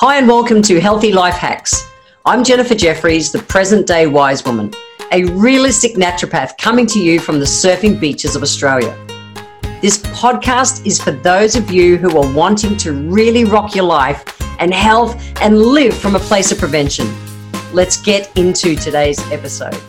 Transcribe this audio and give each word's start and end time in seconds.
Hi, 0.00 0.18
and 0.18 0.28
welcome 0.28 0.60
to 0.60 0.78
Healthy 0.78 1.12
Life 1.12 1.36
Hacks. 1.36 1.90
I'm 2.26 2.44
Jennifer 2.44 2.74
Jefferies, 2.74 3.32
the 3.32 3.38
present 3.38 3.86
day 3.86 4.06
wise 4.06 4.44
woman, 4.44 4.70
a 5.10 5.24
realistic 5.24 5.94
naturopath 5.94 6.58
coming 6.58 6.86
to 6.88 7.00
you 7.00 7.18
from 7.18 7.38
the 7.38 7.46
surfing 7.46 7.98
beaches 7.98 8.36
of 8.36 8.42
Australia. 8.42 8.94
This 9.80 9.96
podcast 10.08 10.84
is 10.84 11.00
for 11.00 11.12
those 11.12 11.56
of 11.56 11.70
you 11.70 11.96
who 11.96 12.14
are 12.18 12.30
wanting 12.34 12.76
to 12.76 12.92
really 12.92 13.46
rock 13.46 13.74
your 13.74 13.86
life 13.86 14.38
and 14.60 14.74
health 14.74 15.16
and 15.40 15.58
live 15.58 15.96
from 15.96 16.14
a 16.14 16.20
place 16.20 16.52
of 16.52 16.58
prevention. 16.58 17.08
Let's 17.72 17.96
get 17.96 18.36
into 18.36 18.76
today's 18.76 19.18
episode. 19.32 19.80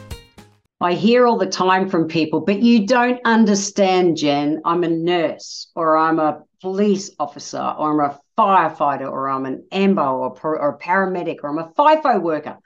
I 0.80 0.94
hear 0.94 1.28
all 1.28 1.38
the 1.38 1.48
time 1.48 1.90
from 1.90 2.08
people, 2.08 2.40
but 2.40 2.62
you 2.62 2.88
don't 2.88 3.20
understand, 3.26 4.16
Jen. 4.16 4.62
I'm 4.64 4.86
a 4.86 4.90
nurse 4.90 5.68
or 5.76 5.98
I'm 5.98 6.20
a 6.20 6.44
police 6.62 7.12
officer 7.20 7.60
or 7.60 8.06
I'm 8.06 8.12
a 8.12 8.20
firefighter 8.38 9.10
or 9.12 9.30
I'm 9.30 9.46
an 9.46 9.68
AMBO 9.72 10.18
or, 10.44 10.58
or 10.58 10.70
a 10.70 10.78
paramedic 10.78 11.38
or 11.44 11.50
I'm 11.50 11.58
a 11.58 11.72
FIFO 11.74 12.22
worker. 12.22 12.58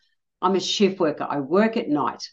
I'm 0.42 0.56
a 0.56 0.60
shift 0.60 1.00
worker. 1.00 1.26
I 1.30 1.40
work 1.40 1.78
at 1.78 1.90
night. 1.90 2.30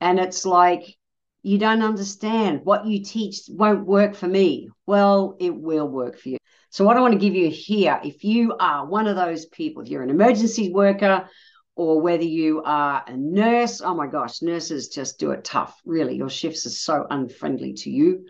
And 0.00 0.18
it's 0.18 0.44
like, 0.44 0.96
you 1.42 1.58
don't 1.58 1.82
understand 1.82 2.60
what 2.64 2.86
you 2.86 3.02
teach 3.02 3.42
won't 3.48 3.86
work 3.86 4.14
for 4.14 4.26
me. 4.26 4.68
Well, 4.86 5.36
it 5.38 5.54
will 5.54 5.88
work 5.88 6.18
for 6.18 6.30
you. 6.30 6.38
So, 6.70 6.84
what 6.84 6.96
I 6.96 7.00
want 7.00 7.14
to 7.14 7.18
give 7.18 7.34
you 7.34 7.48
here, 7.48 7.98
if 8.04 8.24
you 8.24 8.54
are 8.58 8.86
one 8.86 9.06
of 9.06 9.16
those 9.16 9.46
people, 9.46 9.82
if 9.82 9.88
you're 9.88 10.02
an 10.02 10.10
emergency 10.10 10.70
worker 10.70 11.28
or 11.76 12.00
whether 12.00 12.24
you 12.24 12.62
are 12.64 13.04
a 13.06 13.16
nurse, 13.16 13.80
oh 13.80 13.94
my 13.94 14.06
gosh, 14.06 14.42
nurses 14.42 14.88
just 14.88 15.18
do 15.18 15.30
it 15.30 15.44
tough. 15.44 15.80
Really, 15.86 16.16
your 16.16 16.28
shifts 16.28 16.66
are 16.66 16.70
so 16.70 17.06
unfriendly 17.08 17.72
to 17.74 17.90
you 17.90 18.26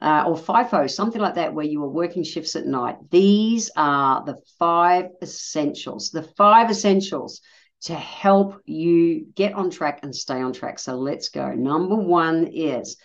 uh, 0.00 0.24
or 0.26 0.36
FIFO, 0.36 0.90
something 0.90 1.20
like 1.20 1.34
that, 1.34 1.54
where 1.54 1.64
you 1.64 1.82
are 1.84 1.88
working 1.88 2.22
shifts 2.22 2.56
at 2.56 2.66
night. 2.66 2.96
These 3.10 3.70
are 3.76 4.24
the 4.24 4.36
five 4.58 5.06
essentials, 5.22 6.10
the 6.10 6.22
five 6.22 6.70
essentials 6.70 7.40
to 7.82 7.94
help 7.94 8.60
you 8.64 9.26
get 9.34 9.54
on 9.54 9.70
track 9.70 10.00
and 10.02 10.14
stay 10.14 10.40
on 10.40 10.52
track. 10.52 10.78
So 10.78 10.96
let's 10.96 11.28
go. 11.30 11.52
Number 11.52 11.96
one 11.96 12.46
is 12.52 12.96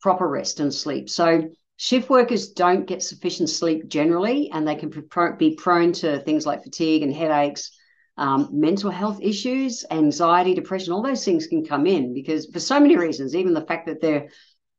proper 0.00 0.28
rest 0.28 0.60
and 0.60 0.72
sleep. 0.72 1.08
So 1.08 1.50
shift 1.76 2.10
workers 2.10 2.50
don't 2.50 2.86
get 2.86 3.02
sufficient 3.02 3.48
sleep 3.48 3.88
generally, 3.88 4.50
and 4.50 4.66
they 4.66 4.76
can 4.76 4.90
be 5.38 5.54
prone 5.54 5.92
to 5.92 6.20
things 6.20 6.46
like 6.46 6.62
fatigue 6.62 7.02
and 7.02 7.12
headaches. 7.12 7.70
Um, 8.16 8.48
mental 8.52 8.92
health 8.92 9.18
issues, 9.20 9.84
anxiety, 9.90 10.54
depression, 10.54 10.92
all 10.92 11.02
those 11.02 11.24
things 11.24 11.48
can 11.48 11.64
come 11.64 11.84
in 11.84 12.14
because 12.14 12.46
for 12.46 12.60
so 12.60 12.78
many 12.78 12.96
reasons, 12.96 13.34
even 13.34 13.54
the 13.54 13.66
fact 13.66 13.86
that 13.86 14.00
they're 14.00 14.28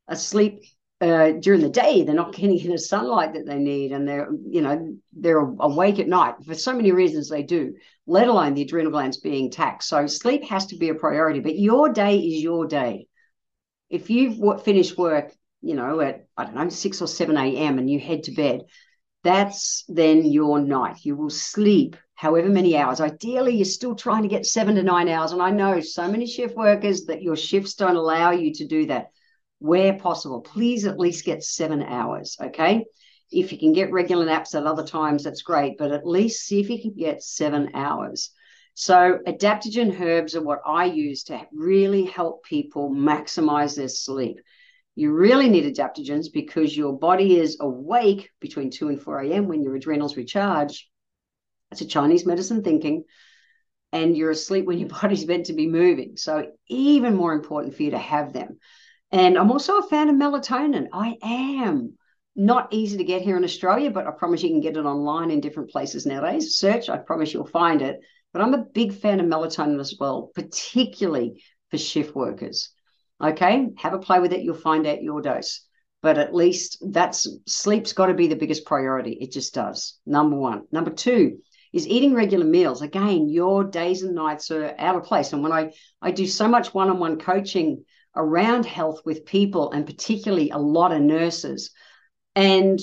asleep 0.07 0.61
uh, 1.01 1.31
during 1.31 1.61
the 1.61 1.69
day 1.69 2.03
they're 2.03 2.15
not 2.15 2.33
getting 2.33 2.69
the 2.69 2.77
sunlight 2.77 3.33
that 3.33 3.45
they 3.45 3.57
need 3.57 3.91
and 3.91 4.07
they're 4.07 4.29
you 4.47 4.61
know 4.61 4.97
they're 5.13 5.39
awake 5.39 5.99
at 5.99 6.07
night 6.07 6.35
for 6.45 6.53
so 6.53 6.73
many 6.73 6.91
reasons 6.91 7.29
they 7.29 7.43
do 7.43 7.73
let 8.07 8.27
alone 8.29 8.53
the 8.53 8.61
adrenal 8.61 8.91
glands 8.91 9.17
being 9.17 9.51
taxed 9.51 9.89
so 9.89 10.07
sleep 10.07 10.43
has 10.45 10.67
to 10.67 10.77
be 10.77 10.89
a 10.89 10.95
priority 10.95 11.41
but 11.41 11.57
your 11.57 11.89
day 11.89 12.17
is 12.17 12.41
your 12.41 12.65
day. 12.65 13.07
If 13.89 14.09
you've 14.09 14.63
finished 14.63 14.97
work 14.97 15.33
you 15.61 15.75
know 15.75 15.99
at 15.99 16.27
i 16.37 16.45
don't 16.45 16.55
know 16.55 16.69
6 16.69 17.01
or 17.01 17.07
7 17.07 17.37
a.m 17.37 17.77
and 17.77 17.89
you 17.89 17.99
head 17.99 18.23
to 18.23 18.31
bed 18.31 18.61
that's 19.25 19.83
then 19.87 20.23
your 20.23 20.59
night. 20.59 21.03
You 21.03 21.15
will 21.15 21.31
sleep 21.31 21.95
however 22.13 22.47
many 22.47 22.77
hours. 22.77 23.01
Ideally 23.01 23.55
you're 23.55 23.65
still 23.65 23.95
trying 23.95 24.21
to 24.21 24.29
get 24.29 24.45
seven 24.45 24.75
to 24.75 24.83
nine 24.83 25.09
hours 25.09 25.31
and 25.31 25.41
i 25.41 25.49
know 25.49 25.81
so 25.81 26.07
many 26.07 26.27
shift 26.27 26.55
workers 26.55 27.05
that 27.05 27.23
your 27.23 27.35
shifts 27.35 27.73
don't 27.73 27.95
allow 27.95 28.31
you 28.31 28.53
to 28.53 28.67
do 28.67 28.85
that 28.85 29.07
where 29.65 29.97
possible. 29.97 30.41
Please 30.41 30.85
at 30.85 30.99
least 30.99 31.25
get 31.25 31.43
seven 31.43 31.81
hours, 31.81 32.37
okay? 32.41 32.85
If 33.31 33.51
you 33.51 33.57
can 33.57 33.73
get 33.73 33.91
regular 33.91 34.25
naps 34.25 34.53
at 34.53 34.67
other 34.67 34.85
times, 34.85 35.23
that's 35.23 35.41
great, 35.41 35.77
but 35.77 35.91
at 35.91 36.05
least 36.05 36.45
see 36.45 36.59
if 36.59 36.69
you 36.69 36.79
can 36.79 36.93
get 36.93 37.23
seven 37.23 37.71
hours. 37.73 38.31
So, 38.75 39.19
adaptogen 39.25 39.99
herbs 39.99 40.35
are 40.35 40.43
what 40.43 40.61
I 40.65 40.85
use 40.85 41.23
to 41.25 41.41
really 41.53 42.03
help 42.03 42.43
people 42.43 42.91
maximize 42.91 43.75
their 43.75 43.87
sleep. 43.87 44.41
You 44.95 45.11
really 45.11 45.49
need 45.49 45.73
adaptogens 45.73 46.27
because 46.31 46.75
your 46.75 46.97
body 46.97 47.37
is 47.39 47.57
awake 47.59 48.29
between 48.39 48.69
2 48.69 48.89
and 48.89 49.01
4 49.01 49.21
a.m. 49.21 49.47
when 49.47 49.63
your 49.63 49.75
adrenals 49.75 50.17
recharge. 50.17 50.89
That's 51.69 51.81
a 51.81 51.87
Chinese 51.87 52.25
medicine 52.25 52.63
thinking. 52.63 53.05
And 53.91 54.15
you're 54.15 54.31
asleep 54.31 54.65
when 54.65 54.77
your 54.77 54.89
body's 55.01 55.25
meant 55.25 55.47
to 55.47 55.53
be 55.53 55.67
moving. 55.67 56.17
So, 56.17 56.51
even 56.67 57.15
more 57.15 57.33
important 57.33 57.75
for 57.75 57.83
you 57.83 57.91
to 57.91 57.97
have 57.97 58.33
them. 58.33 58.59
And 59.15 59.37
I'm 59.37 59.49
also 59.49 59.77
a 59.77 59.87
fan 59.87 60.09
of 60.09 60.17
melatonin. 60.17 60.89
I 60.91 61.15
am. 61.23 61.93
Not 62.35 62.73
easy 62.73 62.97
to 62.97 63.03
get 63.05 63.21
here 63.21 63.37
in 63.37 63.45
Australia, 63.45 63.89
but 63.89 64.05
I 64.05 64.11
promise 64.11 64.43
you 64.43 64.49
can 64.49 64.59
get 64.59 64.75
it 64.75 64.83
online 64.83 65.31
in 65.31 65.39
different 65.39 65.69
places 65.69 66.05
nowadays. 66.05 66.57
Search, 66.57 66.89
I 66.89 66.97
promise 66.97 67.33
you'll 67.33 67.47
find 67.47 67.81
it. 67.81 68.01
But 68.33 68.41
I'm 68.41 68.53
a 68.53 68.65
big 68.73 68.93
fan 68.93 69.21
of 69.21 69.27
melatonin 69.27 69.79
as 69.79 69.95
well, 69.97 70.31
particularly 70.35 71.41
for 71.71 71.77
shift 71.77 72.13
workers. 72.13 72.71
Okay, 73.23 73.69
have 73.77 73.93
a 73.93 73.99
play 73.99 74.19
with 74.19 74.33
it. 74.33 74.41
You'll 74.41 74.55
find 74.55 74.85
out 74.85 75.01
your 75.01 75.21
dose. 75.21 75.61
But 76.01 76.17
at 76.17 76.35
least 76.35 76.83
that's 76.85 77.25
sleep's 77.47 77.93
got 77.93 78.07
to 78.07 78.13
be 78.15 78.27
the 78.27 78.35
biggest 78.35 78.65
priority. 78.65 79.13
It 79.13 79.31
just 79.31 79.53
does. 79.53 79.97
Number 80.05 80.35
one. 80.35 80.63
Number 80.73 80.91
two 80.91 81.37
is 81.71 81.87
eating 81.87 82.15
regular 82.15 82.45
meals. 82.45 82.81
Again, 82.81 83.29
your 83.29 83.63
days 83.63 84.03
and 84.03 84.13
nights 84.13 84.51
are 84.51 84.75
out 84.77 84.97
of 84.97 85.03
place. 85.05 85.31
And 85.31 85.41
when 85.41 85.53
I 85.53 85.71
I 86.01 86.11
do 86.11 86.27
so 86.27 86.49
much 86.49 86.73
one-on-one 86.73 87.17
coaching 87.19 87.85
around 88.15 88.65
health 88.65 89.01
with 89.05 89.25
people 89.25 89.71
and 89.71 89.85
particularly 89.85 90.49
a 90.49 90.57
lot 90.57 90.91
of 90.91 91.01
nurses. 91.01 91.71
And 92.35 92.79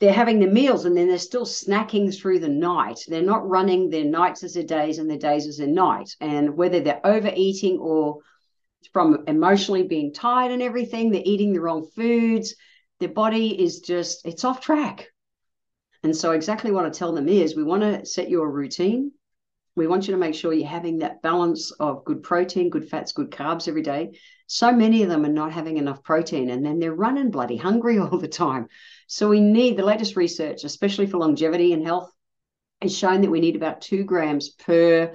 they're 0.00 0.12
having 0.12 0.38
their 0.38 0.50
meals 0.50 0.84
and 0.84 0.96
then 0.96 1.08
they're 1.08 1.18
still 1.18 1.44
snacking 1.44 2.16
through 2.16 2.38
the 2.38 2.48
night. 2.48 3.00
They're 3.08 3.22
not 3.22 3.48
running 3.48 3.90
their 3.90 4.04
nights 4.04 4.44
as 4.44 4.54
their 4.54 4.62
days 4.62 4.98
and 4.98 5.10
their 5.10 5.18
days 5.18 5.46
as 5.46 5.56
their 5.56 5.66
night. 5.66 6.14
And 6.20 6.56
whether 6.56 6.80
they're 6.80 7.04
overeating 7.04 7.78
or 7.78 8.20
from 8.92 9.24
emotionally 9.26 9.82
being 9.82 10.12
tired 10.12 10.52
and 10.52 10.62
everything, 10.62 11.10
they're 11.10 11.22
eating 11.24 11.52
the 11.52 11.60
wrong 11.60 11.88
foods. 11.96 12.54
Their 13.00 13.08
body 13.08 13.60
is 13.60 13.80
just, 13.80 14.24
it's 14.24 14.44
off 14.44 14.60
track. 14.60 15.08
And 16.04 16.16
so, 16.16 16.30
exactly 16.30 16.70
what 16.70 16.86
I 16.86 16.90
tell 16.90 17.12
them 17.12 17.28
is 17.28 17.56
we 17.56 17.64
want 17.64 17.82
to 17.82 18.06
set 18.06 18.30
you 18.30 18.40
a 18.42 18.48
routine. 18.48 19.12
We 19.78 19.86
want 19.86 20.06
you 20.06 20.12
to 20.12 20.18
make 20.18 20.34
sure 20.34 20.52
you're 20.52 20.68
having 20.68 20.98
that 20.98 21.22
balance 21.22 21.70
of 21.72 22.04
good 22.04 22.22
protein, 22.22 22.68
good 22.68 22.88
fats, 22.88 23.12
good 23.12 23.30
carbs 23.30 23.68
every 23.68 23.82
day 23.82 24.12
so 24.48 24.72
many 24.72 25.02
of 25.02 25.10
them 25.10 25.26
are 25.26 25.32
not 25.32 25.52
having 25.52 25.76
enough 25.76 26.02
protein 26.02 26.48
and 26.48 26.64
then 26.64 26.78
they're 26.78 26.94
running 26.94 27.30
bloody 27.30 27.56
hungry 27.56 27.98
all 27.98 28.18
the 28.18 28.26
time. 28.26 28.66
So 29.06 29.28
we 29.28 29.40
need 29.40 29.76
the 29.76 29.84
latest 29.84 30.16
research, 30.16 30.64
especially 30.64 31.06
for 31.06 31.18
longevity 31.18 31.72
and 31.72 31.84
health, 31.84 32.10
is 32.80 32.96
shown 32.96 33.20
that 33.20 33.30
we 33.30 33.40
need 33.40 33.56
about 33.56 33.82
two 33.82 34.04
grams 34.04 34.50
per 34.50 35.14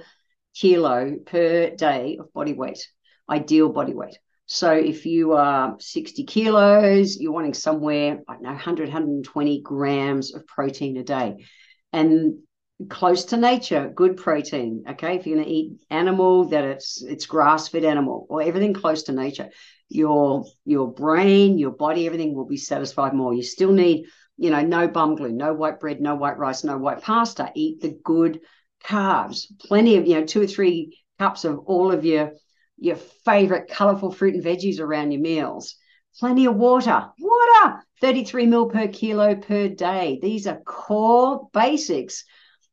kilo 0.54 1.16
per 1.26 1.70
day 1.70 2.18
of 2.20 2.32
body 2.32 2.52
weight, 2.52 2.88
ideal 3.28 3.68
body 3.70 3.92
weight. 3.92 4.18
So 4.46 4.72
if 4.72 5.06
you 5.06 5.32
are 5.32 5.76
60 5.80 6.24
kilos, 6.24 7.18
you're 7.18 7.32
wanting 7.32 7.54
somewhere, 7.54 8.20
I 8.28 8.34
don't 8.34 8.42
know, 8.42 8.50
100, 8.50 8.88
120 8.88 9.62
grams 9.62 10.34
of 10.34 10.46
protein 10.46 10.96
a 10.98 11.02
day. 11.02 11.44
And 11.92 12.40
close 12.88 13.26
to 13.26 13.36
nature, 13.36 13.92
good 13.94 14.16
protein. 14.16 14.84
Okay, 14.88 15.16
if 15.16 15.26
you're 15.26 15.36
going 15.36 15.46
to 15.46 15.52
eat 15.52 15.80
animal, 15.90 16.48
that 16.48 16.64
it's 16.64 17.02
it's 17.02 17.26
grass 17.26 17.68
fed 17.68 17.84
animal 17.84 18.26
or 18.28 18.42
everything 18.42 18.74
close 18.74 19.04
to 19.04 19.12
nature. 19.12 19.50
Your 19.88 20.44
your 20.64 20.92
brain, 20.92 21.58
your 21.58 21.72
body, 21.72 22.06
everything 22.06 22.34
will 22.34 22.46
be 22.46 22.56
satisfied 22.56 23.14
more. 23.14 23.34
You 23.34 23.42
still 23.42 23.72
need, 23.72 24.06
you 24.36 24.50
know, 24.50 24.62
no 24.62 24.88
bum 24.88 25.16
glue, 25.16 25.32
no 25.32 25.54
white 25.54 25.80
bread, 25.80 26.00
no 26.00 26.14
white 26.14 26.38
rice, 26.38 26.64
no 26.64 26.78
white 26.78 27.02
pasta. 27.02 27.50
Eat 27.54 27.80
the 27.80 27.98
good 28.04 28.40
carbs, 28.84 29.46
plenty 29.60 29.96
of 29.96 30.06
you 30.06 30.14
know 30.14 30.26
two 30.26 30.42
or 30.42 30.46
three 30.46 30.98
cups 31.18 31.44
of 31.44 31.58
all 31.60 31.92
of 31.92 32.04
your 32.04 32.32
your 32.76 32.96
favorite 32.96 33.68
colorful 33.68 34.10
fruit 34.10 34.34
and 34.34 34.44
veggies 34.44 34.80
around 34.80 35.12
your 35.12 35.20
meals. 35.20 35.76
Plenty 36.18 36.46
of 36.46 36.54
water, 36.54 37.08
water, 37.18 37.82
33 38.00 38.46
mil 38.46 38.68
per 38.68 38.88
kilo 38.88 39.34
per 39.34 39.68
day. 39.68 40.18
These 40.22 40.46
are 40.46 40.60
core 40.60 41.48
basics 41.52 42.24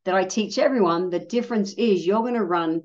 that 0.06 0.16
I 0.16 0.25
teach 0.25 0.58
everyone. 0.58 1.09
The 1.09 1.20
difference 1.20 1.73
is 1.73 2.05
you're 2.05 2.22
going 2.22 2.34
to 2.35 2.43
run 2.43 2.81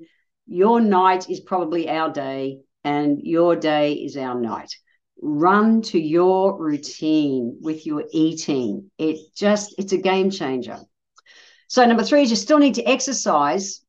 your 0.47 0.79
night 0.79 1.29
is 1.29 1.41
probably 1.41 1.89
our 1.89 2.11
day, 2.11 2.61
and 2.83 3.19
your 3.21 3.55
day 3.55 3.93
is 3.93 4.15
our 4.15 4.39
night. 4.39 4.73
Run 5.21 5.81
to 5.83 5.99
your 5.99 6.57
routine 6.57 7.57
with 7.61 7.85
your 7.85 8.05
eating. 8.11 8.89
It 8.97 9.17
just, 9.35 9.75
it's 9.77 9.91
a 9.91 9.97
game 9.97 10.29
changer. 10.29 10.79
So, 11.67 11.85
number 11.85 12.03
three 12.03 12.21
is 12.21 12.29
you 12.29 12.37
still 12.37 12.59
need 12.59 12.75
to 12.75 12.83
exercise. 12.83 13.81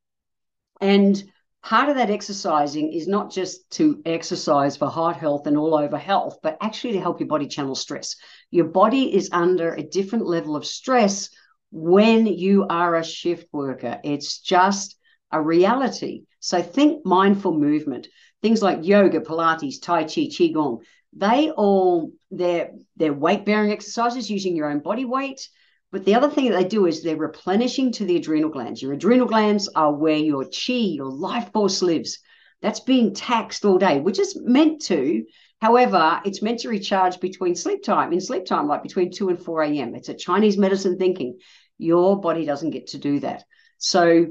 And 0.81 1.23
part 1.63 1.91
of 1.91 1.97
that 1.97 2.11
exercising 2.11 2.93
is 2.93 3.07
not 3.07 3.31
just 3.31 3.71
to 3.73 4.03
exercise 4.05 4.77
for 4.77 4.89
heart 4.89 5.17
health 5.17 5.47
and 5.47 5.57
all 5.57 5.77
over 5.77 5.97
health, 5.97 6.39
but 6.43 6.57
actually 6.61 6.95
to 6.95 7.01
help 7.01 7.21
your 7.21 7.29
body 7.29 7.47
channel 7.47 7.77
stress. 7.77 8.17
Your 8.51 8.67
body 8.67 9.15
is 9.15 9.29
under 9.31 9.75
a 9.75 9.83
different 9.83 10.27
level 10.27 10.57
of 10.57 10.67
stress 10.67 11.31
when 11.71 12.27
you 12.27 12.67
are 12.69 12.97
a 12.97 13.05
shift 13.05 13.47
worker. 13.53 14.01
It's 14.05 14.39
just 14.39 14.97
a 15.31 15.41
reality. 15.41 16.25
So 16.41 16.63
think 16.63 17.05
mindful 17.05 17.59
movement. 17.59 18.09
Things 18.41 18.63
like 18.63 18.87
yoga, 18.87 19.21
Pilates, 19.21 19.81
Tai 19.81 20.05
Chi, 20.05 20.29
Qigong, 20.29 20.81
they 21.13 21.51
all 21.51 22.13
they're 22.31 22.71
they're 22.97 23.13
weight 23.13 23.45
bearing 23.45 23.73
exercises 23.73 24.31
using 24.31 24.55
your 24.55 24.71
own 24.71 24.81
body 24.81 25.05
weight. 25.05 25.49
But 25.91 26.05
the 26.05 26.15
other 26.15 26.29
thing 26.29 26.51
that 26.51 26.57
they 26.57 26.69
do 26.69 26.87
is 26.87 27.03
they're 27.03 27.17
replenishing 27.17 27.93
to 27.93 28.05
the 28.05 28.17
adrenal 28.17 28.51
glands. 28.51 28.83
Your 28.83 28.93
adrenal 28.93 29.27
glands 29.27 29.69
are 29.75 29.93
where 29.93 30.17
your 30.17 30.45
chi, 30.45 30.75
your 30.75 31.11
life 31.11 31.51
force 31.53 31.81
lives. 31.81 32.19
That's 32.61 32.81
being 32.81 33.15
taxed 33.15 33.65
all 33.65 33.79
day, 33.79 34.01
which 34.01 34.19
is 34.19 34.39
meant 34.41 34.83
to. 34.83 35.25
However, 35.61 36.21
it's 36.25 36.43
meant 36.43 36.61
to 36.61 36.69
recharge 36.69 37.21
between 37.21 37.55
sleep 37.57 37.83
time, 37.83 38.13
in 38.13 38.21
sleep 38.21 38.47
time, 38.47 38.69
like 38.69 38.83
between 38.83 39.11
2 39.11 39.29
and 39.31 39.39
4 39.43 39.63
a.m. 39.63 39.95
It's 39.95 40.09
a 40.09 40.15
Chinese 40.15 40.57
medicine 40.57 40.99
thinking. 40.99 41.39
Your 41.79 42.21
body 42.21 42.45
doesn't 42.45 42.71
get 42.71 42.89
to 42.89 42.99
do 42.99 43.21
that. 43.21 43.45
So, 43.79 44.27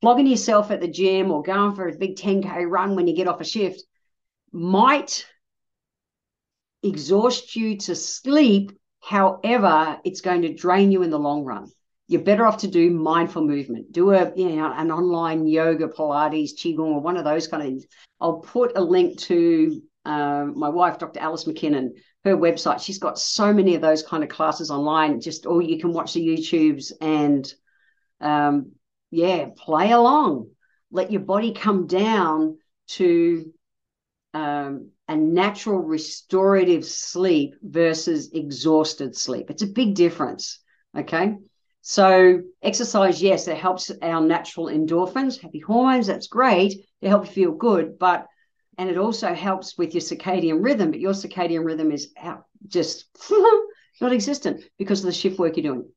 flogging 0.00 0.26
yourself 0.26 0.70
at 0.70 0.80
the 0.80 0.88
gym 0.88 1.30
or 1.30 1.42
going 1.42 1.74
for 1.74 1.88
a 1.88 1.96
big 1.96 2.16
10K 2.16 2.68
run 2.68 2.96
when 2.96 3.06
you 3.06 3.14
get 3.14 3.28
off 3.28 3.40
a 3.40 3.44
shift 3.44 3.82
might 4.52 5.26
exhaust 6.82 7.54
you 7.54 7.76
to 7.76 7.94
sleep 7.94 8.72
However, 9.00 9.98
it's 10.04 10.20
going 10.20 10.42
to 10.42 10.54
drain 10.54 10.92
you 10.92 11.02
in 11.02 11.10
the 11.10 11.18
long 11.18 11.44
run. 11.44 11.70
You're 12.06 12.22
better 12.22 12.44
off 12.44 12.58
to 12.58 12.68
do 12.68 12.90
mindful 12.90 13.46
movement. 13.46 13.92
Do 13.92 14.10
a 14.12 14.32
you 14.36 14.56
know 14.56 14.72
an 14.72 14.90
online 14.90 15.46
yoga, 15.46 15.88
Pilates, 15.88 16.54
qigong, 16.54 16.94
or 16.94 17.00
one 17.00 17.16
of 17.16 17.24
those 17.24 17.48
kind 17.48 17.62
of 17.62 17.68
things. 17.68 17.86
I'll 18.20 18.40
put 18.40 18.76
a 18.76 18.80
link 18.80 19.18
to 19.20 19.80
um, 20.04 20.58
my 20.58 20.68
wife, 20.68 20.98
Dr. 20.98 21.20
Alice 21.20 21.44
McKinnon, 21.44 21.90
her 22.24 22.36
website. 22.36 22.80
She's 22.80 22.98
got 22.98 23.18
so 23.18 23.52
many 23.52 23.74
of 23.74 23.82
those 23.82 24.02
kind 24.02 24.22
of 24.22 24.28
classes 24.28 24.70
online. 24.70 25.20
Just 25.20 25.46
or 25.46 25.62
you 25.62 25.78
can 25.78 25.92
watch 25.92 26.14
the 26.14 26.26
YouTubes 26.26 26.92
and 27.00 27.52
um, 28.20 28.72
yeah, 29.10 29.48
play 29.56 29.90
along. 29.90 30.50
Let 30.90 31.12
your 31.12 31.22
body 31.22 31.52
come 31.52 31.86
down 31.86 32.58
to 32.88 33.52
um, 34.34 34.90
a 35.08 35.16
natural 35.16 35.78
restorative 35.78 36.84
sleep 36.84 37.54
versus 37.62 38.30
exhausted 38.32 39.16
sleep. 39.16 39.50
It's 39.50 39.62
a 39.62 39.66
big 39.66 39.94
difference. 39.94 40.60
Okay. 40.96 41.36
So, 41.82 42.42
exercise, 42.62 43.22
yes, 43.22 43.48
it 43.48 43.56
helps 43.56 43.90
our 44.02 44.20
natural 44.20 44.66
endorphins, 44.66 45.40
happy 45.40 45.60
hormones. 45.60 46.06
That's 46.06 46.26
great. 46.26 46.74
It 47.00 47.08
helps 47.08 47.28
you 47.28 47.34
feel 47.34 47.52
good. 47.52 47.98
But, 47.98 48.26
and 48.78 48.88
it 48.88 48.98
also 48.98 49.34
helps 49.34 49.76
with 49.76 49.94
your 49.94 50.00
circadian 50.00 50.62
rhythm. 50.64 50.90
But 50.90 51.00
your 51.00 51.12
circadian 51.12 51.64
rhythm 51.64 51.92
is 51.92 52.12
out, 52.18 52.44
just 52.66 53.06
not 54.00 54.12
existent 54.12 54.62
because 54.78 55.00
of 55.00 55.06
the 55.06 55.12
shift 55.12 55.38
work 55.38 55.56
you're 55.56 55.74
doing. 55.74 55.88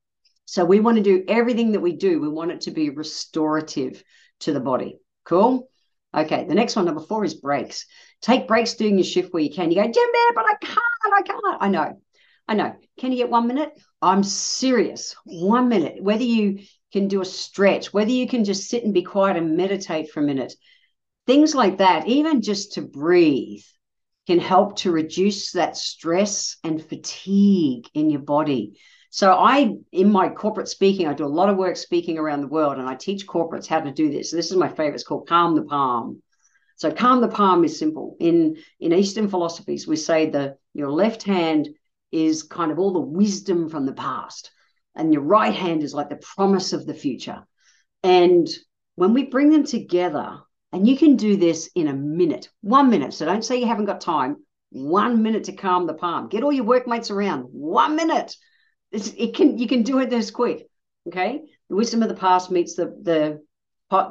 So, 0.45 0.65
we 0.65 0.81
want 0.81 0.97
to 0.97 1.03
do 1.03 1.23
everything 1.27 1.71
that 1.71 1.79
we 1.79 1.93
do, 1.95 2.19
we 2.19 2.29
want 2.29 2.51
it 2.51 2.61
to 2.61 2.71
be 2.71 2.89
restorative 2.89 4.03
to 4.41 4.53
the 4.53 4.59
body. 4.59 4.97
Cool. 5.23 5.69
Okay, 6.15 6.45
the 6.45 6.53
next 6.53 6.75
one, 6.75 6.85
number 6.85 7.01
four, 7.01 7.25
is 7.25 7.33
breaks. 7.33 7.85
Take 8.21 8.47
breaks 8.47 8.75
doing 8.75 8.97
your 8.97 9.05
shift 9.05 9.33
where 9.33 9.41
you 9.41 9.51
can. 9.51 9.71
You 9.71 9.81
go, 9.81 9.83
Jim, 9.83 9.93
man, 9.93 10.35
but 10.35 10.45
I 10.45 10.55
can't, 10.61 11.13
I 11.13 11.21
can't. 11.23 11.57
I 11.59 11.67
know, 11.69 12.01
I 12.47 12.53
know. 12.53 12.75
Can 12.99 13.11
you 13.11 13.17
get 13.17 13.29
one 13.29 13.47
minute? 13.47 13.71
I'm 14.01 14.23
serious. 14.23 15.15
One 15.25 15.69
minute. 15.69 16.03
Whether 16.03 16.23
you 16.23 16.59
can 16.91 17.07
do 17.07 17.21
a 17.21 17.25
stretch, 17.25 17.91
whether 17.91 18.11
you 18.11 18.27
can 18.27 18.43
just 18.43 18.69
sit 18.69 18.83
and 18.83 18.93
be 18.93 19.01
quiet 19.01 19.37
and 19.37 19.57
meditate 19.57 20.11
for 20.11 20.19
a 20.19 20.23
minute, 20.23 20.53
things 21.25 21.55
like 21.55 21.77
that, 21.77 22.07
even 22.07 22.41
just 22.41 22.73
to 22.73 22.81
breathe, 22.81 23.63
can 24.27 24.39
help 24.39 24.77
to 24.77 24.91
reduce 24.91 25.51
that 25.51 25.75
stress 25.75 26.57
and 26.63 26.83
fatigue 26.83 27.87
in 27.93 28.09
your 28.09 28.21
body. 28.21 28.79
So 29.09 29.31
I, 29.33 29.75
in 29.91 30.11
my 30.11 30.29
corporate 30.29 30.69
speaking, 30.69 31.07
I 31.07 31.13
do 31.13 31.25
a 31.25 31.27
lot 31.27 31.49
of 31.49 31.57
work 31.57 31.77
speaking 31.77 32.17
around 32.17 32.41
the 32.41 32.47
world, 32.47 32.77
and 32.77 32.89
I 32.89 32.95
teach 32.95 33.27
corporates 33.27 33.67
how 33.67 33.81
to 33.81 33.91
do 33.91 34.09
this. 34.09 34.31
this 34.31 34.49
is 34.49 34.57
my 34.57 34.69
favorite. 34.69 34.95
It's 34.95 35.03
called 35.03 35.27
Calm 35.27 35.55
the 35.55 35.63
Palm. 35.63 36.21
So 36.77 36.91
calm 36.91 37.21
the 37.21 37.27
palm 37.27 37.63
is 37.63 37.77
simple. 37.77 38.17
In 38.19 38.57
in 38.79 38.93
Eastern 38.93 39.29
philosophies, 39.29 39.87
we 39.87 39.95
say 39.95 40.29
the 40.29 40.57
your 40.73 40.91
left 40.91 41.23
hand 41.23 41.69
is 42.11 42.43
kind 42.43 42.71
of 42.71 42.79
all 42.79 42.91
the 42.91 42.99
wisdom 42.99 43.69
from 43.69 43.85
the 43.85 43.93
past, 43.93 44.51
and 44.95 45.13
your 45.13 45.21
right 45.21 45.53
hand 45.53 45.83
is 45.83 45.93
like 45.93 46.09
the 46.09 46.17
promise 46.35 46.73
of 46.73 46.85
the 46.85 46.93
future. 46.93 47.43
And 48.01 48.47
when 48.95 49.13
we 49.13 49.25
bring 49.25 49.49
them 49.49 49.63
together, 49.63 50.39
and 50.73 50.87
you 50.87 50.97
can 50.97 51.15
do 51.15 51.37
this 51.37 51.69
in 51.75 51.87
a 51.87 51.93
minute, 51.93 52.49
one 52.61 52.89
minute. 52.89 53.13
So 53.13 53.25
don't 53.25 53.45
say 53.45 53.59
you 53.59 53.67
haven't 53.67 53.85
got 53.85 54.01
time. 54.01 54.37
One 54.71 55.21
minute 55.21 55.45
to 55.45 55.53
calm 55.53 55.85
the 55.85 55.93
palm. 55.93 56.29
Get 56.29 56.43
all 56.43 56.51
your 56.51 56.65
workmates 56.65 57.11
around. 57.11 57.43
One 57.43 57.95
minute 57.95 58.35
it's, 58.93 59.09
it 59.17 59.35
can 59.35 59.57
you 59.57 59.67
can 59.67 59.83
do 59.83 59.99
it 59.99 60.09
this 60.09 60.31
quick. 60.31 60.67
Okay, 61.07 61.41
the 61.69 61.75
wisdom 61.75 62.03
of 62.03 62.09
the 62.09 62.15
past 62.15 62.51
meets 62.51 62.75
the 62.75 62.95
the 63.01 63.41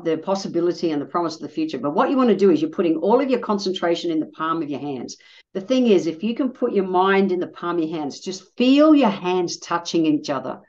the 0.05 0.19
possibility 0.19 0.91
and 0.91 1.03
the 1.03 1.06
promise 1.06 1.37
of 1.37 1.41
the 1.41 1.49
future. 1.49 1.79
But 1.79 1.94
what 1.94 2.11
you 2.11 2.17
want 2.17 2.29
to 2.29 2.37
do 2.37 2.50
is 2.50 2.61
you're 2.61 2.70
putting 2.70 2.97
all 2.97 3.20
of 3.20 3.31
your 3.31 3.41
concentration 3.41 4.12
in 4.12 4.20
the 4.20 4.26
palm 4.26 4.62
of 4.62 4.70
your 4.70 4.79
hands. 4.79 5.17
The 5.55 5.61
thing 5.61 5.88
is, 5.88 6.06
if 6.06 6.23
you 6.23 6.35
can 6.37 6.50
put 6.50 6.73
your 6.73 6.87
mind 6.87 7.32
in 7.32 7.41
the 7.41 7.49
palm 7.49 7.79
of 7.79 7.88
your 7.88 7.99
hands, 7.99 8.20
just 8.20 8.56
feel 8.56 8.94
your 8.94 9.11
hands 9.11 9.58
touching 9.58 10.06
each 10.06 10.31
other. 10.31 10.61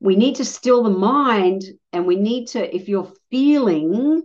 We 0.00 0.14
need 0.14 0.36
to 0.36 0.44
still 0.44 0.84
the 0.84 0.90
mind, 0.90 1.64
and 1.92 2.06
we 2.06 2.14
need 2.14 2.48
to, 2.48 2.74
if 2.74 2.88
you're 2.88 3.12
feeling, 3.30 4.22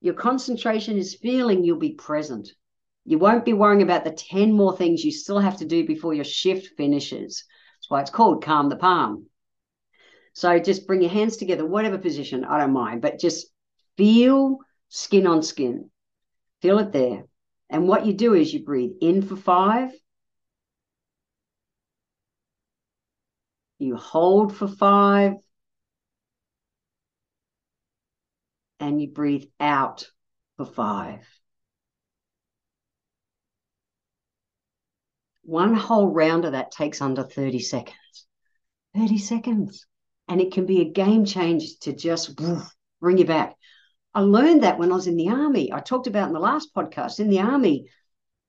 your 0.00 0.14
concentration 0.14 0.96
is 0.96 1.14
feeling, 1.14 1.62
you'll 1.62 1.78
be 1.78 1.92
present. 1.92 2.48
You 3.04 3.18
won't 3.18 3.44
be 3.44 3.52
worrying 3.52 3.82
about 3.82 4.04
the 4.04 4.10
10 4.10 4.52
more 4.52 4.76
things 4.76 5.04
you 5.04 5.12
still 5.12 5.38
have 5.38 5.58
to 5.58 5.64
do 5.64 5.86
before 5.86 6.14
your 6.14 6.24
shift 6.24 6.76
finishes 6.76 7.44
That's 7.76 7.90
why 7.90 8.00
it's 8.00 8.10
called 8.10 8.44
calm 8.44 8.68
the 8.68 8.76
palm. 8.76 9.26
So 10.32 10.58
just 10.58 10.86
bring 10.86 11.02
your 11.02 11.10
hands 11.10 11.36
together, 11.36 11.66
whatever 11.66 11.98
position, 11.98 12.44
I 12.44 12.58
don't 12.58 12.72
mind, 12.72 13.02
but 13.02 13.18
just 13.18 13.48
feel 13.96 14.58
skin 14.88 15.26
on 15.26 15.42
skin. 15.42 15.90
Feel 16.62 16.78
it 16.78 16.92
there. 16.92 17.24
And 17.68 17.88
what 17.88 18.06
you 18.06 18.12
do 18.12 18.34
is 18.34 18.52
you 18.52 18.64
breathe 18.64 18.92
in 19.00 19.22
for 19.22 19.36
five, 19.36 19.92
you 23.78 23.96
hold 23.96 24.54
for 24.56 24.68
five, 24.68 25.34
and 28.80 29.00
you 29.00 29.08
breathe 29.08 29.44
out 29.60 30.10
for 30.56 30.66
five. 30.66 31.26
One 35.42 35.74
whole 35.74 36.08
round 36.08 36.44
of 36.44 36.52
that 36.52 36.70
takes 36.72 37.00
under 37.00 37.22
30 37.22 37.60
seconds. 37.60 38.26
30 38.96 39.18
seconds. 39.18 39.86
And 40.28 40.40
it 40.40 40.52
can 40.52 40.66
be 40.66 40.80
a 40.80 40.90
game 40.90 41.24
changer 41.24 41.66
to 41.82 41.92
just 41.92 42.38
bring 43.00 43.18
you 43.18 43.24
back. 43.24 43.56
I 44.14 44.20
learned 44.20 44.62
that 44.62 44.78
when 44.78 44.90
I 44.90 44.94
was 44.94 45.06
in 45.06 45.16
the 45.16 45.28
army. 45.28 45.72
I 45.72 45.80
talked 45.80 46.06
about 46.06 46.28
in 46.28 46.34
the 46.34 46.40
last 46.40 46.74
podcast 46.74 47.20
in 47.20 47.30
the 47.30 47.40
army, 47.40 47.86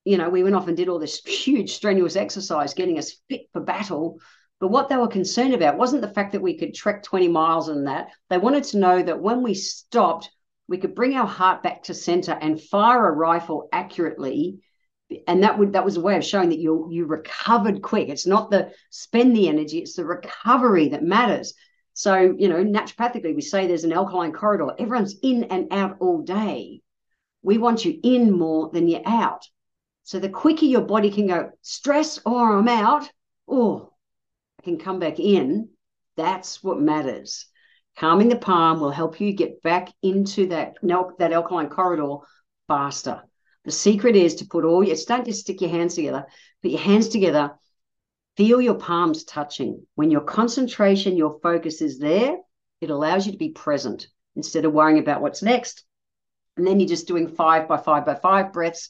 you 0.06 0.18
know, 0.18 0.30
we 0.30 0.44
went 0.44 0.56
off 0.56 0.68
and 0.68 0.78
did 0.78 0.90
all 0.90 1.00
this 1.00 1.20
huge, 1.26 1.74
strenuous 1.74 2.16
exercise, 2.16 2.74
getting 2.74 2.98
us 2.98 3.14
fit 3.30 3.42
for 3.54 3.62
battle. 3.62 4.20
But 4.62 4.70
what 4.70 4.90
they 4.90 4.96
were 4.96 5.08
concerned 5.08 5.56
about 5.56 5.80
wasn't 5.80 6.04
the 6.04 6.14
fact 6.14 6.34
that 6.34 6.42
we 6.42 6.56
could 6.56 6.76
trek 6.76 7.02
20 7.02 7.28
miles 7.28 7.68
and 7.68 7.88
that. 7.88 8.12
They 8.30 8.38
wanted 8.38 8.64
to 8.66 8.78
know 8.78 9.02
that 9.02 9.20
when 9.20 9.42
we 9.42 9.56
stopped, 9.56 10.30
we 10.68 10.78
could 10.78 10.94
bring 10.94 11.16
our 11.16 11.26
heart 11.26 11.64
back 11.64 11.82
to 11.84 11.96
center 11.96 12.34
and 12.34 12.62
fire 12.62 13.08
a 13.08 13.12
rifle 13.12 13.68
accurately. 13.74 14.60
And 15.28 15.44
that 15.44 15.58
would 15.58 15.74
that 15.74 15.84
was 15.84 15.98
a 15.98 16.02
way 16.02 16.16
of 16.16 16.24
showing 16.24 16.50
that 16.50 16.60
you 16.60 16.88
you 16.92 17.06
recovered 17.06 17.82
quick. 17.82 18.10
It's 18.10 18.28
not 18.28 18.52
the 18.52 18.72
spend 18.92 19.36
the 19.36 19.50
energy 19.50 19.80
it's 19.80 19.96
the 19.96 20.06
recovery 20.06 20.90
that 20.90 21.04
matters. 21.04 21.56
So 21.94 22.36
you 22.38 22.48
know 22.48 22.64
naturopathically 22.64 23.36
we 23.36 23.42
say 23.42 23.66
there's 23.66 23.84
an 23.84 23.92
alkaline 23.92 24.32
corridor. 24.32 24.76
Everyone's 24.78 25.16
in 25.24 25.46
and 25.46 25.74
out 25.74 25.98
all 26.00 26.22
day. 26.22 26.84
We 27.42 27.58
want 27.58 27.84
you 27.84 28.00
in 28.04 28.32
more 28.32 28.70
than 28.72 28.88
you're 28.88 29.02
out. 29.08 29.44
So 30.04 30.20
the 30.20 30.30
quicker 30.30 30.66
your 30.66 30.82
body 30.82 31.10
can 31.10 31.28
go 31.28 31.50
stress 31.64 32.20
or 32.26 32.58
i'm 32.58 32.68
out 32.68 33.10
oh 33.48 33.91
can 34.64 34.78
come 34.78 35.00
back 35.00 35.20
in 35.20 35.70
that's 36.18 36.64
what 36.64 36.80
matters 36.80 37.48
calming 37.98 38.30
the 38.30 38.36
palm 38.36 38.80
will 38.80 38.92
help 38.92 39.20
you 39.20 39.34
get 39.34 39.62
back 39.62 39.90
into 40.02 40.48
that 40.48 40.76
that 41.20 41.34
alkaline 41.34 41.70
corridor 41.70 42.18
faster 42.68 43.24
the 43.64 43.72
secret 43.72 44.16
is 44.16 44.36
to 44.36 44.46
put 44.46 44.66
all 44.66 44.84
your, 44.84 44.96
don't 45.08 45.26
just 45.26 45.42
stick 45.42 45.62
your 45.62 45.70
hands 45.70 45.96
together, 45.96 46.26
put 46.62 46.72
your 46.72 46.80
hands 46.80 47.10
together, 47.10 47.52
feel 48.36 48.60
your 48.60 48.76
palms 48.76 49.24
touching. 49.24 49.86
When 49.96 50.10
your 50.10 50.22
concentration, 50.22 51.16
your 51.16 51.40
focus 51.42 51.82
is 51.82 52.00
there, 52.00 52.38
it 52.80 52.90
allows 52.90 53.26
you 53.26 53.34
to 53.34 53.38
be 53.38 53.50
present 53.50 54.08
instead 54.36 54.66
of 54.66 54.74
worrying 54.74 55.00
about 55.00 55.22
what's 55.22 55.44
next. 55.44 55.84
And 56.58 56.66
then 56.66 56.80
you're 56.80 56.90
just 56.90 57.08
doing 57.08 57.28
five 57.28 57.68
by 57.68 57.78
five 57.78 58.06
by 58.06 58.16
five 58.16 58.52
breaths, 58.52 58.90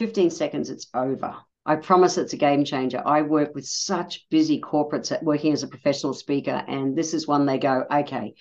15 0.00 0.30
seconds, 0.30 0.70
it's 0.70 0.88
over. 0.92 1.36
I 1.66 1.76
promise 1.76 2.18
it's 2.18 2.32
a 2.32 2.38
game 2.38 2.64
changer. 2.64 3.02
I 3.04 3.22
work 3.22 3.54
with 3.54 3.66
such 3.66 4.26
busy 4.30 4.60
corporates 4.60 5.12
at 5.12 5.22
working 5.22 5.52
as 5.52 5.62
a 5.62 5.68
professional 5.68 6.14
speaker, 6.14 6.64
and 6.66 6.96
this 6.96 7.14
is 7.14 7.28
one 7.28 7.46
they 7.46 7.58
go, 7.58 7.84
okay, 7.90 8.34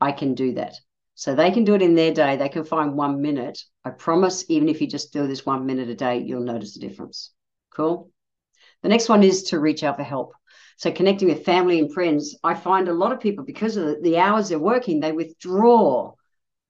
I 0.00 0.12
can 0.12 0.34
do 0.34 0.54
that. 0.54 0.74
So 1.14 1.34
they 1.34 1.50
can 1.50 1.64
do 1.64 1.74
it 1.74 1.82
in 1.82 1.94
their 1.94 2.14
day. 2.14 2.36
They 2.36 2.48
can 2.48 2.64
find 2.64 2.96
one 2.96 3.20
minute. 3.20 3.58
I 3.84 3.90
promise, 3.90 4.44
even 4.48 4.68
if 4.68 4.80
you 4.80 4.86
just 4.86 5.12
do 5.12 5.26
this 5.26 5.44
one 5.44 5.66
minute 5.66 5.88
a 5.88 5.94
day, 5.94 6.18
you'll 6.18 6.44
notice 6.44 6.76
a 6.76 6.80
difference. 6.80 7.32
Cool. 7.74 8.10
The 8.82 8.88
next 8.88 9.08
one 9.08 9.22
is 9.22 9.42
to 9.44 9.60
reach 9.60 9.82
out 9.82 9.96
for 9.96 10.02
help. 10.02 10.32
So 10.78 10.90
connecting 10.90 11.28
with 11.28 11.44
family 11.44 11.78
and 11.78 11.92
friends. 11.92 12.38
I 12.42 12.54
find 12.54 12.88
a 12.88 12.94
lot 12.94 13.12
of 13.12 13.20
people, 13.20 13.44
because 13.44 13.76
of 13.76 14.02
the 14.02 14.16
hours 14.18 14.48
they're 14.48 14.58
working, 14.58 15.00
they 15.00 15.12
withdraw. 15.12 16.14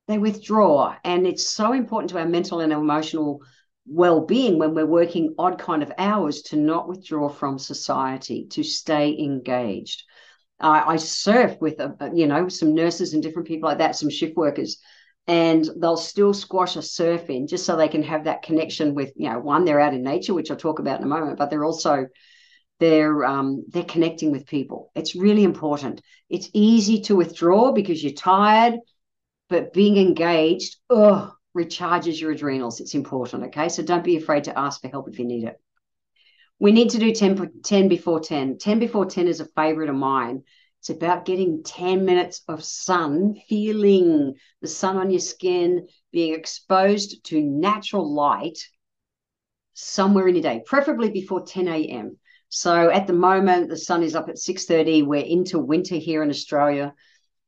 They 0.09 0.19
withdraw. 0.19 0.97
And 1.05 1.27
it's 1.29 1.49
so 1.49 1.73
important 1.73 2.11
to 2.11 2.19
our 2.19 2.27
mental 2.27 2.59
and 2.59 2.73
emotional 2.73 3.43
well-being 3.87 4.59
when 4.59 4.75
we're 4.75 4.87
working 4.87 5.35
odd 5.39 5.59
kind 5.59 5.83
of 5.83 5.93
hours 5.99 6.43
to 6.43 6.57
not 6.57 6.89
withdraw 6.89 7.29
from 7.29 7.59
society, 7.59 8.47
to 8.51 8.63
stay 8.63 9.19
engaged. 9.19 10.05
I 10.63 10.97
surf 10.97 11.57
with, 11.61 11.81
a, 11.81 12.11
you 12.13 12.27
know, 12.27 12.49
some 12.49 12.75
nurses 12.75 13.15
and 13.15 13.23
different 13.23 13.49
people 13.49 13.69
like 13.69 13.79
that, 13.79 13.97
some 13.97 14.11
shift 14.11 14.37
workers, 14.37 14.77
and 15.27 15.67
they'll 15.81 15.97
still 15.97 16.35
squash 16.35 16.77
a 16.77 16.83
surf 16.83 17.31
in 17.31 17.47
just 17.47 17.65
so 17.65 17.77
they 17.77 17.89
can 17.89 18.03
have 18.03 18.25
that 18.25 18.43
connection 18.43 18.95
with, 18.95 19.13
you 19.17 19.31
know, 19.31 19.39
one, 19.39 19.65
they're 19.65 19.81
out 19.81 19.95
in 19.95 20.03
nature, 20.03 20.35
which 20.35 20.51
I'll 20.51 20.57
talk 20.59 20.79
about 20.79 20.99
in 20.99 21.05
a 21.05 21.09
moment, 21.09 21.39
but 21.39 21.49
they're 21.49 21.65
also 21.65 22.09
they're 22.79 23.25
um, 23.25 23.65
they're 23.69 23.85
connecting 23.85 24.33
with 24.33 24.47
people. 24.47 24.91
It's 24.95 25.15
really 25.15 25.45
important. 25.45 26.01
It's 26.29 26.51
easy 26.53 27.03
to 27.03 27.17
withdraw 27.17 27.73
because 27.73 28.03
you're 28.03 28.13
tired, 28.13 28.75
but 29.49 29.73
being 29.73 29.97
engaged, 29.99 30.77
oh, 30.89 31.33
recharges 31.57 32.21
your 32.21 32.31
adrenals. 32.31 32.81
It's 32.81 32.95
important. 32.95 33.45
Okay, 33.45 33.69
so 33.69 33.83
don't 33.83 34.05
be 34.05 34.17
afraid 34.17 34.45
to 34.45 34.59
ask 34.59 34.81
for 34.81 34.89
help 34.89 35.09
if 35.09 35.19
you 35.19 35.25
need 35.25 35.45
it. 35.45 35.61
We 36.59 36.73
need 36.73 36.91
to 36.91 36.99
do 36.99 37.13
10, 37.13 37.63
10 37.63 37.89
before 37.89 38.21
10. 38.21 38.59
10 38.59 38.79
before 38.79 39.07
10 39.07 39.29
is 39.29 39.41
a 39.41 39.47
favorite 39.47 39.89
of 39.89 39.97
mine. 39.97 40.43
It's 40.81 40.91
about 40.91 41.25
getting 41.25 41.63
10 41.63 42.05
minutes 42.05 42.43
of 42.49 42.65
sun, 42.65 43.35
feeling 43.49 44.35
the 44.61 44.69
sun 44.69 44.97
on 44.97 45.11
your 45.11 45.21
skin, 45.21 45.89
being 46.13 46.35
exposed 46.35 47.25
to 47.27 47.41
natural 47.43 48.15
light 48.15 48.59
somewhere 49.75 50.29
in 50.29 50.35
your 50.35 50.43
day, 50.43 50.63
preferably 50.65 51.11
before 51.11 51.45
10 51.45 51.69
a.m. 51.69 52.19
So 52.49 52.91
at 52.91 53.07
the 53.07 53.13
moment, 53.13 53.69
the 53.69 53.77
sun 53.77 54.03
is 54.03 54.15
up 54.15 54.29
at 54.29 54.39
6:30. 54.39 55.03
We're 55.03 55.25
into 55.25 55.59
winter 55.59 55.97
here 55.97 56.23
in 56.23 56.31
Australia. 56.31 56.95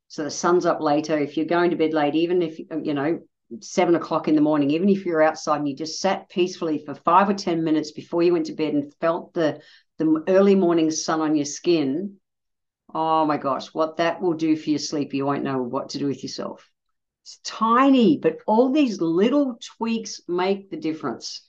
So 0.07 0.23
the 0.23 0.31
sun's 0.31 0.65
up 0.65 0.79
later. 0.79 1.17
If 1.17 1.35
you're 1.35 1.45
going 1.45 1.71
to 1.71 1.75
bed 1.75 1.93
late, 1.93 2.15
even 2.15 2.41
if 2.41 2.59
you 2.59 2.93
know, 2.93 3.19
seven 3.61 3.95
o'clock 3.95 4.27
in 4.27 4.35
the 4.35 4.41
morning, 4.41 4.71
even 4.71 4.89
if 4.89 5.05
you're 5.05 5.21
outside 5.21 5.57
and 5.57 5.67
you 5.67 5.75
just 5.75 5.99
sat 5.99 6.29
peacefully 6.29 6.83
for 6.85 6.95
five 6.95 7.29
or 7.29 7.33
10 7.33 7.63
minutes 7.63 7.91
before 7.91 8.23
you 8.23 8.33
went 8.33 8.47
to 8.47 8.53
bed 8.53 8.73
and 8.73 8.93
felt 8.95 9.33
the, 9.33 9.61
the 9.97 10.23
early 10.27 10.55
morning 10.55 10.91
sun 10.91 11.21
on 11.21 11.35
your 11.35 11.45
skin, 11.45 12.15
oh 12.93 13.25
my 13.25 13.37
gosh, 13.37 13.67
what 13.73 13.97
that 13.97 14.21
will 14.21 14.33
do 14.33 14.55
for 14.55 14.69
your 14.69 14.79
sleep, 14.79 15.13
you 15.13 15.25
won't 15.25 15.43
know 15.43 15.61
what 15.61 15.89
to 15.89 15.99
do 15.99 16.07
with 16.07 16.23
yourself. 16.23 16.69
It's 17.23 17.39
tiny, 17.43 18.17
but 18.17 18.37
all 18.47 18.71
these 18.71 18.99
little 19.01 19.57
tweaks 19.77 20.21
make 20.27 20.69
the 20.69 20.77
difference. 20.77 21.47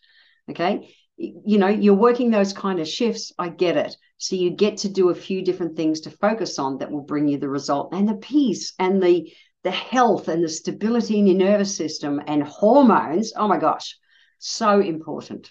Okay 0.48 0.94
you 1.16 1.58
know 1.58 1.68
you're 1.68 1.94
working 1.94 2.30
those 2.30 2.52
kind 2.52 2.80
of 2.80 2.88
shifts 2.88 3.32
i 3.38 3.48
get 3.48 3.76
it 3.76 3.96
so 4.18 4.34
you 4.34 4.50
get 4.50 4.78
to 4.78 4.88
do 4.88 5.10
a 5.10 5.14
few 5.14 5.42
different 5.42 5.76
things 5.76 6.00
to 6.00 6.10
focus 6.10 6.58
on 6.58 6.78
that 6.78 6.90
will 6.90 7.02
bring 7.02 7.28
you 7.28 7.38
the 7.38 7.48
result 7.48 7.90
and 7.92 8.08
the 8.08 8.14
peace 8.14 8.74
and 8.78 9.02
the 9.02 9.32
the 9.64 9.70
health 9.70 10.28
and 10.28 10.42
the 10.42 10.48
stability 10.48 11.18
in 11.18 11.26
your 11.26 11.36
nervous 11.36 11.76
system 11.76 12.20
and 12.26 12.42
hormones 12.42 13.32
oh 13.36 13.48
my 13.48 13.58
gosh 13.58 13.96
so 14.38 14.80
important 14.80 15.50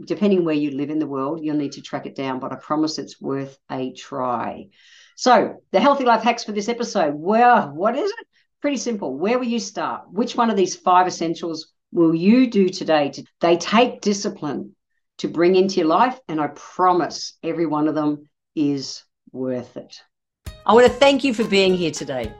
depending 0.05 0.45
where 0.45 0.55
you 0.55 0.71
live 0.71 0.89
in 0.89 0.99
the 0.99 1.07
world, 1.07 1.39
you'll 1.41 1.55
need 1.55 1.71
to 1.71 1.81
track 1.81 2.05
it 2.05 2.15
down, 2.15 2.39
but 2.39 2.51
I 2.51 2.55
promise 2.55 2.97
it's 2.97 3.19
worth 3.19 3.57
a 3.71 3.93
try. 3.93 4.67
So, 5.15 5.63
the 5.71 5.79
healthy 5.79 6.05
life 6.05 6.21
hacks 6.21 6.43
for 6.43 6.51
this 6.51 6.69
episode. 6.69 7.15
Well, 7.15 7.73
what 7.73 7.97
is 7.97 8.11
it? 8.11 8.27
Pretty 8.61 8.77
simple. 8.77 9.17
Where 9.17 9.39
will 9.39 9.47
you 9.47 9.59
start? 9.59 10.11
Which 10.11 10.35
one 10.35 10.49
of 10.49 10.57
these 10.57 10.75
five 10.75 11.07
essentials 11.07 11.73
will 11.91 12.13
you 12.13 12.47
do 12.47 12.69
today? 12.69 13.11
They 13.39 13.57
take 13.57 14.01
discipline 14.01 14.75
to 15.19 15.27
bring 15.27 15.55
into 15.55 15.77
your 15.77 15.87
life, 15.87 16.19
and 16.27 16.39
I 16.39 16.47
promise 16.47 17.37
every 17.41 17.65
one 17.65 17.87
of 17.87 17.95
them 17.95 18.29
is 18.55 19.03
worth 19.31 19.75
it. 19.75 20.01
I 20.69 20.73
want 20.73 20.85
to 20.85 20.93
thank 20.93 21.23
you 21.23 21.33
for 21.33 21.43
being 21.45 21.73
here 21.73 21.89
today. 21.89 22.31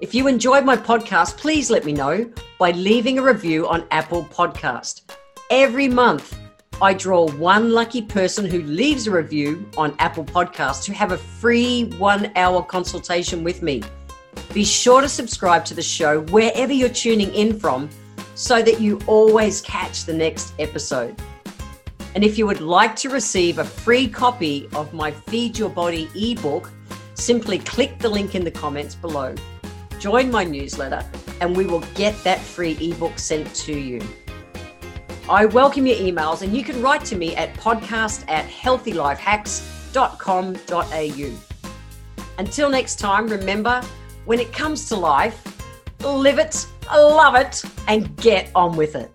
If 0.00 0.14
you 0.14 0.28
enjoyed 0.28 0.64
my 0.64 0.76
podcast, 0.76 1.36
please 1.36 1.68
let 1.68 1.84
me 1.84 1.92
know 1.92 2.30
by 2.56 2.70
leaving 2.70 3.18
a 3.18 3.22
review 3.22 3.66
on 3.66 3.88
Apple 3.90 4.22
Podcast. 4.22 5.10
Every 5.50 5.88
month, 5.88 6.38
I 6.80 6.94
draw 6.94 7.28
one 7.32 7.72
lucky 7.72 8.00
person 8.00 8.46
who 8.46 8.62
leaves 8.62 9.08
a 9.08 9.10
review 9.10 9.68
on 9.76 9.96
Apple 9.98 10.24
Podcast 10.24 10.84
to 10.84 10.94
have 10.94 11.10
a 11.10 11.18
free 11.18 11.86
one 11.98 12.30
hour 12.36 12.62
consultation 12.62 13.42
with 13.42 13.62
me. 13.62 13.82
Be 14.54 14.62
sure 14.62 15.00
to 15.00 15.08
subscribe 15.08 15.64
to 15.64 15.74
the 15.74 15.82
show 15.82 16.20
wherever 16.26 16.72
you're 16.72 16.88
tuning 16.88 17.34
in 17.34 17.58
from 17.58 17.90
so 18.36 18.62
that 18.62 18.80
you 18.80 19.00
always 19.08 19.60
catch 19.60 20.04
the 20.04 20.14
next 20.14 20.54
episode. 20.60 21.20
And 22.14 22.22
if 22.22 22.38
you 22.38 22.46
would 22.46 22.60
like 22.60 22.94
to 22.96 23.08
receive 23.08 23.58
a 23.58 23.64
free 23.64 24.06
copy 24.06 24.68
of 24.72 24.94
my 24.94 25.10
Feed 25.10 25.58
Your 25.58 25.70
Body 25.70 26.08
ebook, 26.14 26.70
simply 27.22 27.58
click 27.58 27.98
the 27.98 28.08
link 28.08 28.34
in 28.34 28.42
the 28.42 28.50
comments 28.50 28.96
below, 28.96 29.34
join 30.00 30.30
my 30.30 30.42
newsletter, 30.42 31.04
and 31.40 31.56
we 31.56 31.66
will 31.66 31.84
get 31.94 32.16
that 32.24 32.40
free 32.40 32.76
ebook 32.80 33.16
sent 33.18 33.54
to 33.54 33.78
you. 33.78 34.00
I 35.30 35.46
welcome 35.46 35.86
your 35.86 35.96
emails, 35.96 36.42
and 36.42 36.56
you 36.56 36.64
can 36.64 36.82
write 36.82 37.04
to 37.06 37.16
me 37.16 37.34
at 37.36 37.54
podcast 37.54 38.28
at 38.28 38.44
healthylifehacks.com.au. 38.46 41.30
Until 42.38 42.68
next 42.68 42.98
time, 42.98 43.28
remember 43.28 43.80
when 44.24 44.40
it 44.40 44.52
comes 44.52 44.88
to 44.88 44.96
life, 44.96 45.46
live 46.00 46.40
it, 46.40 46.66
love 46.92 47.36
it, 47.36 47.62
and 47.86 48.16
get 48.16 48.50
on 48.56 48.76
with 48.76 48.96
it. 48.96 49.12